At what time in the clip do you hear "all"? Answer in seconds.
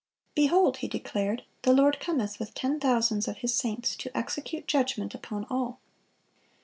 5.47-5.79